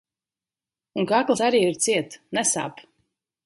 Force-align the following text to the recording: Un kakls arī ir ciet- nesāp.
Un 1.01 1.05
kakls 1.11 1.45
arī 1.49 1.61
ir 1.67 1.79
ciet- 1.87 2.19
nesāp. 2.39 2.87